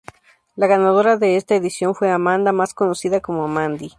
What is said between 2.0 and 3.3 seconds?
Amanda, más conocida